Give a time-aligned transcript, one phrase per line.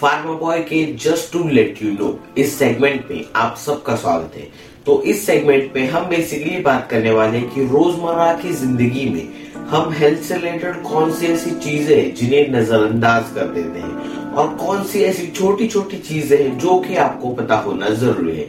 [0.00, 4.42] Pharma boy के just to let you know, इस segment में आप सबका स्वागत है।
[4.86, 9.64] तो इस सेगमेंट में हम बेसिकली बात करने वाले हैं कि रोज़मर्रा की ज़िंदगी में
[9.68, 14.54] हम हेल्थ से रिलेटेड कौन सी ऐसी चीज़ें हैं जिन्हें नजरअंदाज कर देते हैं और
[14.56, 18.44] कौन सी ऐसी छोटी छोटी चीज़ें हैं जो कि आपको पता होना ज़रूरी है।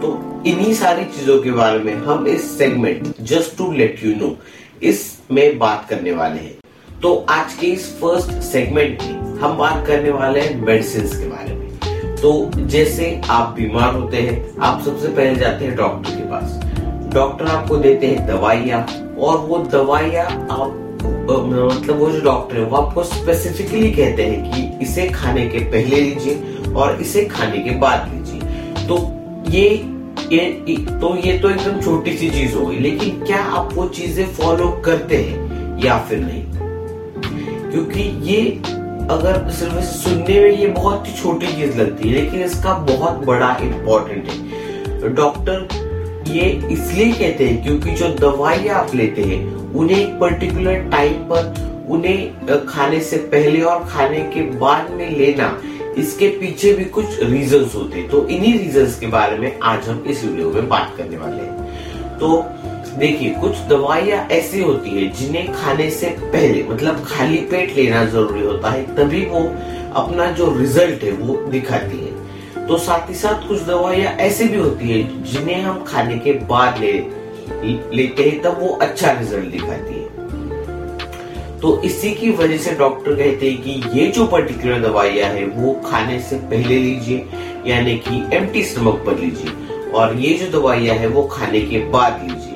[0.00, 0.14] तो
[0.46, 4.36] इन्हीं सारी चीज़ों के बारे में हम इस segment just to let you know
[4.84, 6.56] इसमें बात करने वाले हैं।
[7.02, 11.54] तो आज के इस फ़र्स्ट सेगमेंट में हम बात करने वाले हैं मेडिसिन के बारे
[11.54, 16.60] में। तो जैसे आप बीमार होते हैं, आप सबसे पहले जाते हैं डॉक्टर के पास।
[17.14, 18.80] डॉक्टर आपको देते हैं दवाइयाँ
[19.18, 24.84] और वो दवाइयाँ आप मतलब वो जो डॉक्टर है, वो आपको स्पेसिफिकली कहते हैं कि
[24.84, 28.98] इसे खाने के पहले लीजिए और इसे खाने के बाद लीजिए। तो
[29.50, 29.68] ये
[30.32, 34.26] ये तो ये तो एकदम छोटी सी चीज़ हो गई, लेकिन क्या आप वो चीज़ें
[34.34, 36.44] फॉलो करते हैं या फिर नहीं?
[37.72, 38.40] क्योंकि ये
[39.10, 43.56] अगर सिर्फ़ सुनने में ये बहुत ही छोटी चीज़ लगती है, लेकिन इसका बहुत बड़ा
[43.62, 45.68] इम्पोर्टेंट है। डॉक्टर
[46.28, 51.86] ये इसलिए कहते हैं क्योंकि जो दवाई आप लेते हैं, उन्हें एक पर्टिकुलर टाइम पर
[51.90, 55.56] उन्हें खाने से पहले और खाने के बाद में लेना,
[55.98, 60.04] इसके पीछे भी कुछ रीजंस होते हैं। तो इन्हीं रीजंस के बारे में आज हम
[60.06, 62.44] इस वीडियो में बात करने वाले हैं। तो
[62.98, 68.42] देखिए, कुछ दवाइयाँ ऐसी होती है जिन्हें खाने से पहले मतलब खाली पेट लेना ज़रूरी
[68.42, 69.40] होता है, तभी वो
[69.94, 74.58] अपना जो रिज़ल्ट है वो दिखाती है। तो साथ ही साथ कुछ दवाइयाँ ऐसी भी
[74.58, 76.92] होती है जिन्हें हम खाने के बाद ले,
[77.96, 80.10] लेते हैं, तब वो अच्छा रिज़ल्ट दिखाती है।
[81.60, 85.72] तो इसी की वजह से डॉक्टर कहते हैं कि ये जो पर्टिकुलर दवाइयाँ है, वो
[85.86, 87.26] खाने से पहले लीजिए,
[87.66, 92.20] यानी कि एम्प्टी स्टमक पर लीजिए, और ये जो दवाइयाँ है, वो खाने के बाद
[92.22, 92.51] लीजिए।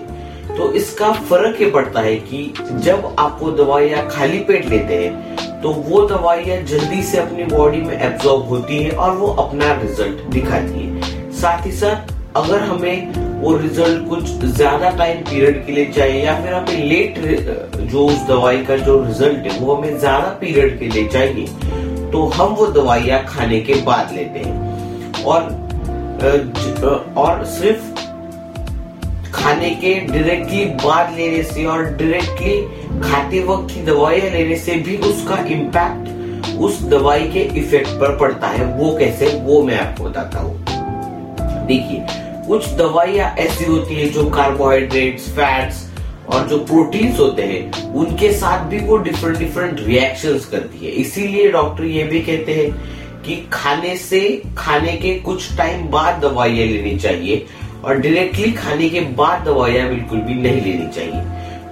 [0.57, 2.43] तो इसका फ़र्क ये पड़ता है कि
[2.83, 7.81] जब आप वो दवाइयाँ खाली पेट लेते हैं तो वो दवाइयाँ जल्दी से अपनी बॉडी
[7.81, 13.41] में एब्जॉर्ब होती है और वो अपना रिज़ल्ट दिखाती है। साथ ही साथ, अगर हमें
[13.41, 17.19] वो रिज़ल्ट कुछ ज़्यादा टाइम पीरियड के लिए चाहिए या फिर हमें लेट
[17.83, 22.27] जो उस दवाई का जो रिज़ल्ट है, वो हमें ज़्यादा पीरियड के लिए चाहिए तो
[22.35, 25.55] हम वो दवाइयाँ खाने के बाद लेते हैं। और
[27.17, 28.06] और सिर्फ़
[29.57, 34.97] खाने के डायरेक्टली बाद लेने से और डायरेक्टली खाते वक्त की दवाइयाँ लेने से भी
[35.09, 39.27] उसका इम्पैक्ट उस दवाई के इफ़ेक्ट पर पड़ता है। वो कैसे?
[39.45, 42.05] वो मैं आपको बताता हूँ। देखिए,
[42.47, 45.85] कुछ दवाइयाँ ऐसी होती है जो कार्बोहाइड्रेट्स फैट्स
[46.29, 51.51] और जो प्रोटीन्स होते हैं, उनके साथ भी वो डिफरेंट डिफरेंट रिएक्शंस करती है। इसीलिए
[51.53, 52.71] डॉक्टर ये भी कहते हैं
[53.23, 57.47] कि खाने से, खाने के कुछ टाइम बाद दवाइयाँ लेनी चाहिए।
[57.87, 61.21] और डायरेक्टली खाने के बाद दवाइयाँ बिल्कुल भी नहीं लेनी चाहिए।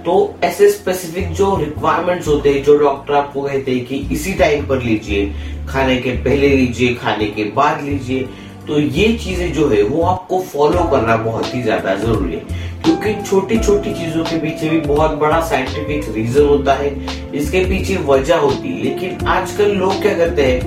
[0.03, 4.65] तो ऐसे स्पेसिफिक जो रिक्वायरमेंट्स होते हैं, जो डॉक्टर आपको कहते हैं कि इसी टाइम
[4.67, 5.25] पर लीजिए,
[5.69, 8.27] खाने के पहले लीजिए, खाने के बाद लीजिए
[8.67, 13.13] तो ये चीज़ें जो है, वो आपको फॉलो करना बहुत ही ज़्यादा ज़रूरी है। क्योंकि
[13.23, 16.89] छोटी छोटी चीज़ों के पीछे भी बहुत बड़ा साइंटिफिक रीजन होता है,
[17.33, 20.61] इसके पीछे वजह होती है। लेकिन आजकल लोग क्या करते हैं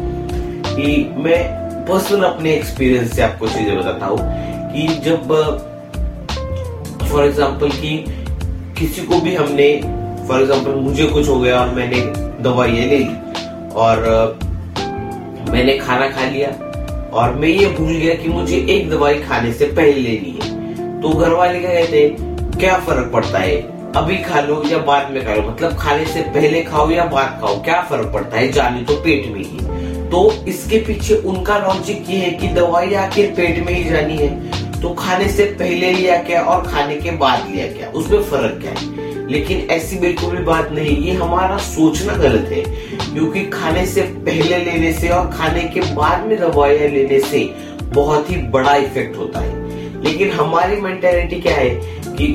[0.66, 1.42] कि मैं
[1.86, 4.18] पर्सनल अपने एक्सपीरियंस से आपको चीज़ें बताता हूँ।
[4.72, 5.32] कि जब
[7.02, 7.96] फॉर एग्ज़ाम्पल कि
[8.78, 9.70] किसी को भी हमने
[10.28, 12.00] फॉर एग्ज़ाम्पल मुझे कुछ हो गया और मैंने
[12.42, 13.14] दवाइयाँ ले ली,
[13.74, 14.38] और,
[15.50, 16.48] मैंने खाना खा लिया,
[17.10, 21.08] और मैं ये भूल गया कि मुझे एक दवाई खाने से पहले लेनी है तो
[21.10, 23.56] घर वाले क्या कहते हैं, क्या फ़र्क पड़ता है?
[23.96, 27.38] अभी खा लो या बाद में खा लो मतलब खाने से पहले खाओ या बाद
[27.40, 28.50] खाओ, क्या फ़र्क पड़ता है?
[28.52, 29.66] जाने तो पेट में ही।
[30.10, 34.28] तो इसके पीछे उनका लॉजिक ये है कि दवाई आखिर पेट में ही जानी है।
[34.82, 37.88] तो खाने से पहले लिया क्या और खाने के बाद लिया क्या?
[37.88, 38.98] उसमें फ़र्क क्या है?
[39.28, 42.62] लेकिन ऐसी बिल्कुल भी बात नहीं, ये हमारा सोचना गलत है।
[43.14, 48.30] क्योंकि खाने से पहले लेने से और खाने के बाद में दवाइयाँ लेने से बहुत
[48.30, 49.68] ही बड़ा इफ़ेक्ट होता है।
[50.04, 51.70] लेकिन हमारी मेंटेलिटी क्या है
[52.14, 52.34] कि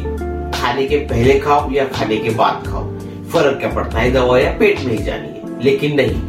[0.59, 2.83] खाने के पहले खाओ या खाने के बाद खाओ।
[3.29, 4.11] फ़र्क क्या पड़ता है?
[4.11, 6.21] दवाइयाँ पेट में ही जानी है। लेकिन नहीं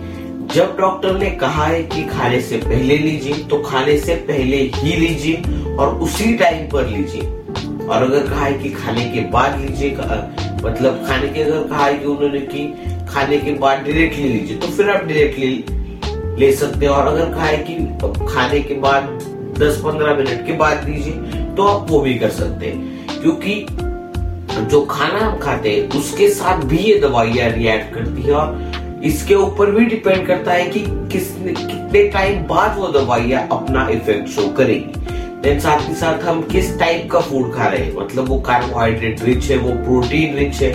[0.53, 4.97] जब डॉक्टर ने कहा है कि खाने से पहले लीजिए तो खाने से पहले ही
[4.97, 7.23] लीजिए और उसी टाइम पर लीजिए।
[7.87, 9.91] और अगर कहा है कि खाने के बाद लीजिए
[10.65, 12.67] मतलब खाने के अगर कहा है कि उन्होंने कि
[13.09, 15.65] खाने के बाद डायरेक्टली लीजिए तो फिर आप डायरेक्टली
[16.39, 17.75] ले सकते हैं। और अगर कहा है कि
[18.27, 19.09] खाने के बाद
[19.59, 23.67] 10-15 मिनट के बाद लीजिए तो आप वो भी कर सकते हैं। क्योंकि
[24.63, 29.35] जो खाना हम खाते हैं, उसके साथ भी ये दवाइयाँ रिएक्ट करती है और इसके
[29.35, 30.81] ऊपर भी डिपेंड करता है कि
[31.13, 35.13] किसने, कितने टाइम बाद वो दवाइयाँ अपना इफ़ेक्ट शो करेगी।
[35.43, 37.95] देन साथ ही साथ हम किस टाइप का फ़ूड खा रहे हैं?
[37.97, 40.73] मतलब वो कार्बोहाइड्रेट रिच है, वो प्रोटीन रिच है,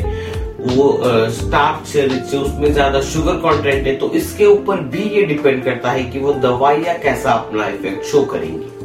[0.59, 5.63] वो स्टार्च रिच है, उसमें ज़्यादा शुगर कंटेंट है तो इसके ऊपर भी ये डिपेंड
[5.63, 8.77] करता है कि वो दवाइयाँ कैसा अपना इफ़ेक्ट शो करेंगी।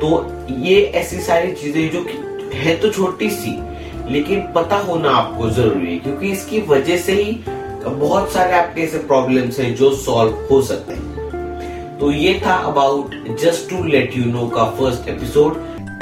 [0.00, 0.26] तो
[0.58, 2.06] ये ऐसी सारी चीज़ें जो
[2.54, 3.56] है तो छोटी सी,
[4.10, 7.32] लेकिन पता होना आपको ज़रूरी है, क्योंकि इसकी वजह से ही
[7.86, 13.14] बहुत सारे आपके ऐसे प्रॉब्लम्स हैं जो सॉल्व हो सकते हैं। तो ये था about
[13.40, 15.56] just to let you know का first episode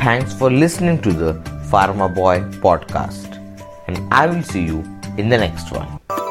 [0.06, 3.34] thanks for listening to the pharma boy podcast
[3.90, 4.84] and I will see you
[5.18, 6.25] in the next one.